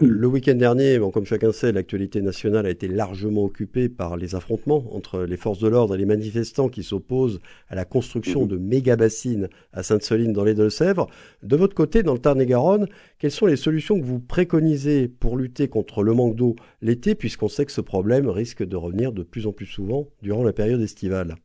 Le 0.00 0.26
week-end 0.26 0.56
dernier, 0.56 0.98
comme 1.12 1.26
chacun 1.26 1.52
sait, 1.52 1.70
l'actualité 1.70 2.22
nationale 2.22 2.66
a 2.66 2.70
été 2.70 2.88
largement 2.88 3.44
occupée 3.44 3.88
par 3.88 4.16
les 4.16 4.34
affrontements 4.34 4.84
entre 4.90 5.20
les 5.20 5.36
forces 5.36 5.60
de 5.60 5.68
l'ordre 5.68 5.94
et 5.94 5.98
les 5.98 6.06
manifestants 6.06 6.68
qui 6.68 6.82
s'opposent 6.82 7.40
à 7.68 7.76
la 7.76 7.84
construction 7.84 8.46
de 8.46 8.56
méga-bassines 8.56 9.48
à 9.72 9.84
Sainte-Soline 9.84 10.32
dans 10.32 10.42
les 10.42 10.54
Deux-Sèvres. 10.54 11.06
De 11.44 11.54
votre 11.54 11.76
côté, 11.76 12.02
dans 12.02 12.14
le 12.14 12.18
Tarn-et-Garonne, 12.18 12.88
quelles 13.20 13.30
sont 13.30 13.46
les 13.46 13.54
solutions 13.54 14.00
que 14.00 14.04
vous 14.04 14.18
préconisez 14.18 15.06
pour 15.06 15.36
lutter 15.36 15.68
contre 15.68 16.02
le 16.02 16.14
manque 16.14 16.34
d'eau 16.34 16.56
l'été, 16.80 17.14
puisqu'on 17.14 17.48
sait 17.48 17.64
que 17.64 17.72
ce 17.72 17.80
problème 17.80 18.28
risque 18.28 18.64
de 18.64 18.74
revenir 18.74 19.12
de 19.12 19.22
plus 19.22 19.46
en 19.46 19.52
plus 19.52 19.66
souvent 19.66 20.08
durant 20.22 20.42
la 20.42 20.52
période 20.52 20.80
estivale? 20.80 21.36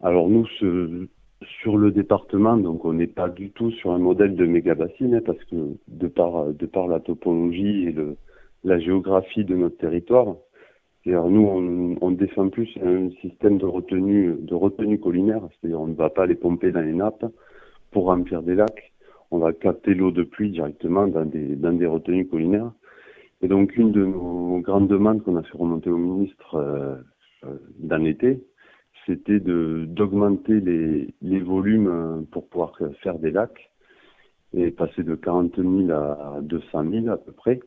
Alors 0.00 0.28
nous, 0.28 0.46
ce, 0.60 1.08
sur 1.60 1.76
le 1.76 1.92
département, 1.92 2.56
donc 2.56 2.84
on 2.84 2.92
n'est 2.92 3.06
pas 3.06 3.28
du 3.28 3.50
tout 3.50 3.70
sur 3.70 3.92
un 3.92 3.98
modèle 3.98 4.34
de 4.34 4.44
méga 4.44 4.74
bassine, 4.74 5.14
hein, 5.14 5.22
parce 5.24 5.42
que 5.44 5.56
de 5.86 6.08
par, 6.08 6.88
la 6.88 7.00
topologie 7.00 7.88
et 7.88 7.94
la 8.64 8.78
géographie 8.78 9.44
de 9.44 9.54
notre 9.54 9.76
territoire, 9.76 10.34
nous 11.06 11.96
on, 12.00 12.10
défend 12.10 12.48
plus 12.48 12.68
un 12.82 13.10
système 13.22 13.58
de 13.58 13.66
retenue, 13.66 14.36
de 14.40 14.96
collinaire, 14.96 15.42
c'est-à-dire 15.50 15.80
on 15.80 15.86
ne 15.86 15.94
va 15.94 16.10
pas 16.10 16.26
les 16.26 16.34
pomper 16.34 16.70
dans 16.70 16.80
les 16.80 16.92
nappes 16.92 17.24
pour 17.92 18.06
remplir 18.06 18.42
des 18.42 18.54
lacs, 18.54 18.92
on 19.30 19.38
va 19.38 19.52
capter 19.52 19.94
l'eau 19.94 20.10
de 20.10 20.22
pluie 20.22 20.50
directement 20.50 21.06
dans 21.06 21.24
des, 21.24 21.56
dans 21.56 21.72
des 21.72 21.86
retenues 21.86 22.26
collinaires. 22.26 22.72
Et 23.40 23.48
donc 23.48 23.76
une 23.76 23.92
de 23.92 24.04
nos 24.04 24.58
grandes 24.60 24.88
demandes 24.88 25.22
qu'on 25.22 25.36
a 25.36 25.42
fait 25.42 25.56
remonter 25.56 25.90
au 25.90 25.96
ministre 25.96 26.56
euh, 26.56 26.96
euh 27.44 27.56
dans 27.78 27.98
l'été, 27.98 28.42
c'était 29.08 29.40
de 29.40 29.86
d'augmenter 29.88 30.60
les, 30.60 31.14
les 31.22 31.40
volumes 31.40 31.88
euh, 31.88 32.20
pour 32.30 32.46
pouvoir 32.46 32.78
faire 33.02 33.18
des 33.18 33.30
lacs 33.30 33.70
et 34.54 34.70
passer 34.70 35.02
de 35.02 35.14
40 35.14 35.56
000 35.56 35.90
à 35.90 36.38
200 36.42 36.84
000 36.90 37.08
à 37.08 37.16
peu 37.16 37.32
près. 37.32 37.60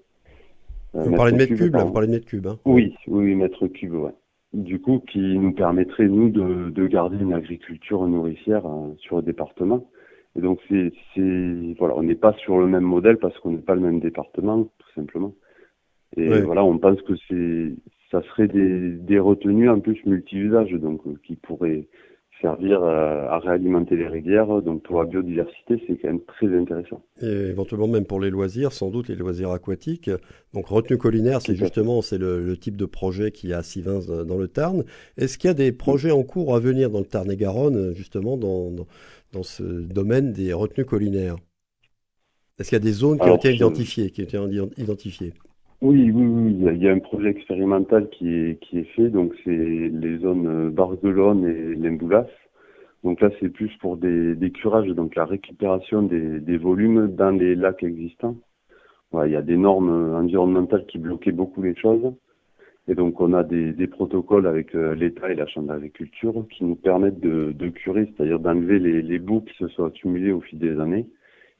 Euh, 0.96 1.04
vous 1.04 1.16
parlez 1.16 1.32
de 1.32 1.38
mètres 1.38 1.56
cubes, 1.56 1.76
vous 1.76 1.92
parlez 1.92 2.08
de 2.08 2.14
mètres 2.14 2.26
cubes. 2.26 2.48
Hein. 2.48 2.60
Oui, 2.66 2.96
oui, 3.08 3.36
mètres 3.36 3.68
cubes, 3.68 3.94
ouais. 3.94 4.14
Du 4.54 4.82
coup, 4.82 5.00
qui 5.00 5.38
nous 5.38 5.54
permettrait, 5.54 6.08
nous, 6.08 6.30
de, 6.30 6.70
de 6.70 6.88
garder 6.88 7.18
une 7.18 7.34
agriculture 7.34 8.06
nourricière 8.08 8.66
euh, 8.66 8.94
sur 8.98 9.18
le 9.18 9.24
département. 9.24 9.90
Et 10.38 10.42
donc, 10.42 10.60
c'est, 10.70 10.92
c'est, 11.16 11.76
voilà, 11.80 11.96
on 11.96 12.04
n'est 12.04 12.16
pas 12.16 12.34
sur 12.34 12.60
le 12.60 12.68
même 12.68 12.84
modèle 12.84 13.18
parce 13.18 13.38
qu'on 13.40 13.52
n'est 13.52 13.58
pas 13.58 13.76
le 13.76 13.82
même 13.82 14.00
département, 14.00 14.64
tout 14.64 14.92
simplement. 14.96 15.34
Et 16.18 16.42
voilà, 16.42 16.64
on 16.66 16.78
pense 16.78 17.02
que 17.04 17.14
c'est, 17.30 17.74
ça 18.12 18.22
serait 18.24 18.48
des, 18.48 18.92
des 18.92 19.20
retenues 19.20 19.70
en 19.70 19.80
plus 19.80 19.98
multi-usages, 20.06 20.74
donc 20.74 21.02
euh, 21.08 21.16
qui 21.26 21.36
pourraient 21.36 21.88
servir 22.42 22.84
à, 22.84 23.40
réalimenter 23.40 23.96
les 23.96 24.08
rivières. 24.08 24.62
Donc 24.62 24.84
pour 24.84 25.02
la 25.02 25.08
biodiversité, 25.08 25.82
c'est 25.88 25.96
quand 25.98 26.08
même 26.08 26.24
très 26.26 26.48
intéressant. 26.58 27.02
Et 27.22 27.28
éventuellement 27.28 27.88
même 27.88 28.06
pour 28.06 28.20
les 28.20 28.30
loisirs, 28.30 28.74
sans 28.74 28.90
doute 28.90 29.08
les 29.08 29.16
loisirs 29.16 29.52
aquatiques. 29.52 30.10
Donc 30.54 30.68
retenue 30.68 30.98
collinaire, 30.98 31.42
c'est 31.42 31.56
justement 31.56 32.02
c'est 32.02 32.18
le, 32.18 32.58
type 32.58 32.76
de 32.76 32.86
projet 32.86 33.32
qui 33.32 33.54
a 33.54 33.60
à 33.60 33.64
Sivins 33.64 34.26
dans 34.26 34.38
le 34.38 34.48
Tarn. 34.48 34.84
Est-ce 35.18 35.38
qu'il 35.38 35.50
y 35.50 35.52
a 35.52 35.54
des 35.54 35.72
projets 35.72 36.12
en 36.12 36.24
cours 36.24 36.56
à 36.56 36.60
venir 36.60 36.90
dans 36.90 37.00
le 37.00 37.06
Tarn 37.06 37.32
et 37.32 37.38
Garonne, 37.38 37.94
justement 37.94 38.38
dans, 38.38 38.72
dans, 39.32 39.44
ce 39.44 39.64
domaine 39.64 40.34
des 40.34 40.54
retenues 40.54 40.86
collinaires? 40.86 41.36
Est-ce 42.60 42.70
qu'il 42.70 42.76
y 42.76 42.82
a 42.82 42.84
des 42.84 42.92
zones 42.92 43.20
qui 43.20 43.30
ont 43.30 43.36
été 43.36 43.54
identifiées, 43.54 44.10
qui 44.10 44.22
ont 44.38 44.48
été 44.48 44.82
identifiées? 44.82 45.34
Oui, 45.82 46.12
oui, 46.12 46.26
oui, 46.26 46.58
il 46.74 46.84
y 46.84 46.88
a 46.88 46.92
un 46.92 47.00
projet 47.00 47.30
expérimental 47.30 48.10
qui 48.10 48.34
est, 48.34 48.60
qui 48.62 48.80
est 48.80 48.84
fait, 48.96 49.10
donc 49.10 49.34
c'est 49.44 49.50
les 49.50 50.18
zones 50.20 50.48
euh, 50.48 50.70
Barcelone 50.70 51.46
et 51.46 51.76
Lemboulas. 51.76 52.28
Donc 53.04 53.20
là, 53.22 53.32
c'est 53.40 53.50
plus 53.50 53.72
pour 53.78 53.98
des, 53.98 54.36
des 54.36 54.52
curages, 54.52 54.88
donc 54.90 55.16
la 55.16 55.26
récupération 55.26 56.04
des, 56.04 56.40
des 56.40 56.58
volumes 56.58 57.08
dans 57.16 57.32
les 57.32 57.56
lacs 57.56 57.84
existants. 57.84 58.38
il 59.26 59.32
y 59.32 59.36
a 59.36 59.42
des 59.42 59.58
normes 59.58 60.16
environnementales 60.16 60.86
qui 60.86 61.00
bloquaient 61.00 61.32
beaucoup 61.32 61.64
les 61.64 61.76
choses. 61.76 62.14
Et 62.88 62.96
donc 62.96 63.22
on 63.22 63.34
a 63.34 63.44
des, 63.44 63.74
des 63.74 63.88
protocoles 63.88 64.48
avec 64.48 64.76
euh, 64.76 64.96
l'État 64.96 65.32
et 65.32 65.36
la 65.36 65.48
Chambre 65.48 65.68
d'agriculture 65.70 66.46
qui 66.52 66.64
nous 66.64 66.76
permettent 66.76 67.20
de, 67.20 67.54
de 67.54 67.70
curer, 67.70 68.12
c'est-à-dire 68.16 68.40
d'enlever 68.40 68.80
les, 68.80 69.02
les 69.02 69.20
bouts 69.20 69.42
qui 69.42 69.56
se 69.58 69.68
sont 69.70 69.86
accumulés 69.86 70.32
au 70.32 70.42
fil 70.42 70.60
des 70.60 70.80
années 70.80 71.08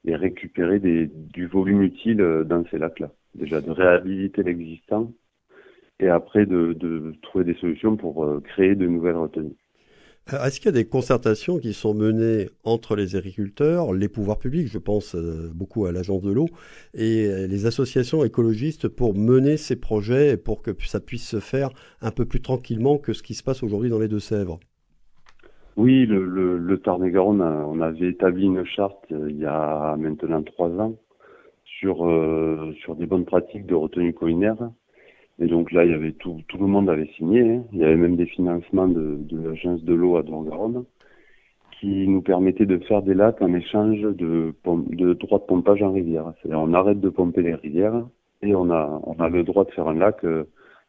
et 0.06 0.16
récupérer 0.16 0.80
des, 0.80 1.08
du 1.08 1.48
volume 1.48 1.84
utile 1.84 2.22
euh, 2.22 2.44
dans 2.44 2.64
ces 2.70 2.78
lacs-là 2.78 3.12
déjà 3.36 3.62
de 3.62 3.72
réhabiliter 3.72 4.44
l'existant 4.44 5.12
et 6.00 6.10
après 6.10 6.46
de, 6.46 6.74
de, 6.74 7.14
trouver 7.22 7.46
des 7.46 7.56
solutions 7.56 7.96
pour 7.96 8.26
euh, 8.26 8.42
créer 8.42 8.76
de 8.76 8.88
nouvelles 8.88 9.18
retenues. 9.18 9.56
Est-ce 10.28 10.60
qu'il 10.60 10.68
y 10.68 10.70
a 10.70 10.72
des 10.72 10.86
concertations 10.86 11.58
qui 11.58 11.74
sont 11.74 11.94
menées 11.94 12.50
entre 12.64 12.96
les 12.96 13.16
agriculteurs, 13.16 13.92
les 13.92 14.08
pouvoirs 14.08 14.38
publics, 14.38 14.68
je 14.68 14.78
pense 14.78 15.16
euh, 15.16 15.52
beaucoup 15.54 15.86
à 15.86 15.92
l'agence 15.92 16.22
de 16.22 16.32
l'eau, 16.32 16.46
et 16.94 17.26
euh, 17.26 17.48
les 17.48 17.66
associations 17.66 18.24
écologistes 18.24 18.88
pour 18.88 19.16
mener 19.16 19.58
ces 19.58 19.76
projets 19.76 20.34
et 20.34 20.38
pour 20.38 20.62
que 20.62 20.72
ça 20.86 21.00
puisse 21.00 21.28
se 21.28 21.40
faire 21.40 21.70
un 22.02 22.12
peu 22.12 22.26
plus 22.26 22.42
tranquillement 22.42 22.98
que 22.98 23.14
ce 23.14 23.24
qui 23.24 23.34
se 23.34 23.44
passe 23.44 23.64
aujourd'hui 23.64 23.90
dans 23.90 24.00
les 24.00 24.08
Deux-Sèvres? 24.08 24.60
Oui, 25.76 26.06
le, 26.06 26.26
le, 26.26 26.58
le 26.58 26.78
Tarn-et-Garonne, 26.80 27.42
on 27.42 27.82
avait 27.82 28.10
établi 28.10 28.46
une 28.46 28.66
charte 28.66 29.04
il 29.10 29.38
y 29.38 29.46
a 29.46 29.96
maintenant 29.98 30.44
trois 30.44 30.70
ans 30.70 30.98
sur 31.82 32.06
euh, 32.06 32.72
sur 32.80 32.96
des 32.96 33.08
bonnes 33.08 33.26
pratiques 33.26 33.66
de 33.66 33.76
retenue 33.76 34.14
collinaire. 34.14 34.58
Et 35.40 35.48
donc 35.48 35.72
là, 35.72 35.84
il 35.84 35.92
y 35.92 35.96
avait 35.96 36.12
tout, 36.12 36.40
tout 36.48 36.60
le 36.60 36.68
monde 36.68 36.90
avait 36.90 37.10
signé. 37.18 37.42
Hein. 37.42 37.64
Il 37.74 37.80
y 37.80 37.84
avait 37.84 37.96
même 37.96 38.16
des 38.16 38.28
financements 38.28 38.88
de, 38.88 39.18
l'agence 39.32 39.84
de 39.84 39.94
l'eau 39.94 40.16
à 40.18 40.24
Dorgaronne 40.24 40.86
qui 41.80 42.08
nous 42.08 42.22
permettaient 42.22 42.68
de 42.68 42.78
faire 42.78 43.02
des 43.02 43.16
lacs 43.16 43.42
en 43.42 43.52
échange 43.56 44.02
de, 44.02 44.54
de 44.64 45.14
droits 45.14 45.40
de 45.40 45.46
pompage 45.46 45.82
en 45.82 45.92
rivière. 45.92 46.32
C'est-à-dire 46.38 46.60
on 46.62 46.74
arrête 46.74 47.00
de 47.00 47.10
pomper 47.10 47.42
les 47.42 47.56
rivières 47.56 48.06
et 48.44 48.54
on 48.54 48.70
a 48.70 49.02
on 49.04 49.20
a 49.20 49.30
le 49.30 49.44
droit 49.44 49.66
de 49.66 49.72
faire 49.72 49.88
un 49.88 49.96
lac 49.96 50.24
euh, 50.24 50.44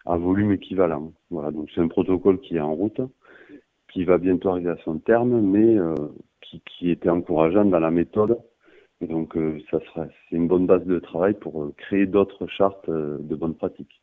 à 0.04 0.18
volume 0.18 0.52
équivalent. 0.52 1.12
Voilà, 1.30 1.50
donc 1.50 1.70
c'est 1.74 1.80
un 1.80 1.88
protocole 1.88 2.38
qui 2.40 2.56
est 2.56 2.60
en 2.60 2.74
route, 2.74 3.00
qui 3.90 4.04
va 4.04 4.18
bientôt 4.18 4.50
arriver 4.50 4.70
à 4.70 4.76
son 4.84 4.98
terme, 4.98 5.40
mais 5.40 5.78
euh, 5.78 5.94
qui, 6.42 6.60
qui 6.66 6.90
était 6.90 7.08
encourageant 7.08 7.64
dans 7.64 7.80
la 7.80 7.90
méthode 7.90 8.36
donc, 9.06 9.36
euh, 9.36 9.58
ça 9.70 9.78
sera, 9.80 10.06
c'est 10.28 10.36
une 10.36 10.48
bonne 10.48 10.66
base 10.66 10.84
de 10.84 10.98
travail 10.98 11.34
pour 11.34 11.62
euh, 11.62 11.74
créer 11.76 12.06
d'autres 12.06 12.46
chartes 12.46 12.88
euh, 12.88 13.18
de 13.20 13.34
bonnes 13.34 13.54
pratiques. 13.54 14.00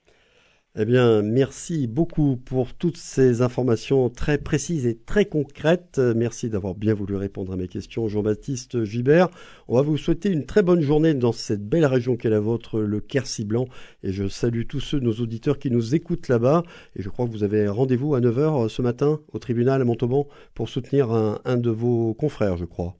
Eh 0.77 0.85
bien, 0.85 1.23
merci 1.23 1.87
beaucoup 1.87 2.37
pour 2.37 2.75
toutes 2.75 2.95
ces 2.95 3.41
informations 3.41 4.09
très 4.09 4.37
précises 4.37 4.85
et 4.85 4.95
très 4.95 5.25
concrètes. 5.25 5.99
Merci 6.15 6.47
d'avoir 6.47 6.75
bien 6.75 6.93
voulu 6.93 7.15
répondre 7.15 7.51
à 7.51 7.55
mes 7.55 7.67
questions, 7.67 8.07
Jean-Baptiste 8.07 8.83
Gibert. 8.83 9.29
On 9.67 9.75
va 9.75 9.81
vous 9.81 9.97
souhaiter 9.97 10.29
une 10.29 10.45
très 10.45 10.61
bonne 10.61 10.81
journée 10.81 11.15
dans 11.15 11.31
cette 11.31 11.67
belle 11.67 11.87
région 11.87 12.17
qu'est 12.17 12.29
la 12.29 12.39
vôtre, 12.39 12.79
le 12.81 12.99
Quercy 12.99 13.45
Blanc. 13.45 13.65
Et 14.03 14.11
je 14.11 14.27
salue 14.27 14.67
tous 14.67 14.79
ceux, 14.79 14.99
nos 14.99 15.13
auditeurs 15.13 15.57
qui 15.57 15.71
nous 15.71 15.95
écoutent 15.95 16.27
là-bas. 16.27 16.61
Et 16.95 17.01
je 17.01 17.09
crois 17.09 17.25
que 17.25 17.31
vous 17.31 17.43
avez 17.43 17.67
rendez-vous 17.67 18.13
à 18.13 18.21
9h 18.21 18.69
ce 18.69 18.83
matin 18.83 19.21
au 19.33 19.39
tribunal 19.39 19.81
à 19.81 19.85
Montauban 19.85 20.27
pour 20.53 20.69
soutenir 20.69 21.09
un, 21.11 21.39
un 21.45 21.57
de 21.57 21.71
vos 21.71 22.13
confrères, 22.13 22.57
je 22.57 22.65
crois. 22.65 22.95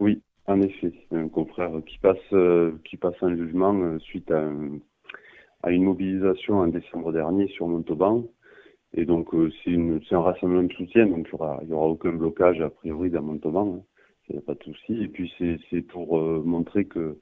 Oui, 0.00 0.20
en 0.46 0.60
effet, 0.60 0.92
un 1.12 1.28
confrère 1.28 1.70
qui 1.86 1.98
passe 1.98 2.16
euh, 2.32 2.72
qui 2.84 2.96
passe 2.96 3.14
un 3.22 3.36
jugement 3.36 3.74
euh, 3.74 3.98
suite 4.00 4.30
à, 4.30 4.50
à, 5.62 5.70
une 5.70 5.84
mobilisation 5.84 6.58
en 6.58 6.66
décembre 6.66 7.12
dernier 7.12 7.46
sur 7.48 7.68
Montauban. 7.68 8.24
Et 8.94 9.04
donc 9.04 9.32
euh, 9.34 9.50
c'est 9.64 10.14
un 10.14 10.20
rassemblement 10.20 10.64
de 10.64 10.72
soutien, 10.72 11.06
donc 11.06 11.28
il 11.28 11.32
y 11.32 11.34
aura 11.34 11.60
y 11.64 11.72
aura 11.72 11.86
aucun 11.86 12.12
blocage 12.12 12.60
a 12.60 12.70
priori 12.70 13.10
dans 13.10 13.22
Montauban, 13.22 13.76
hein. 13.76 13.82
il 14.28 14.36
n'y 14.36 14.38
a 14.38 14.42
pas 14.42 14.54
de 14.54 14.64
souci. 14.64 15.02
Et 15.02 15.08
puis 15.08 15.32
c'est 15.70 15.82
pour 15.82 16.20
montrer 16.44 16.86
que 16.86 17.18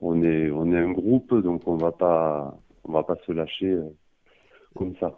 on 0.00 0.22
est 0.22 0.50
on 0.50 0.72
est 0.72 0.78
un 0.78 0.90
groupe, 0.92 1.34
donc 1.34 1.62
on 1.66 1.74
on 1.74 2.92
va 2.92 3.02
pas 3.02 3.16
se 3.26 3.32
lâcher 3.32 3.78
comme 4.74 4.96
ça. 4.96 5.12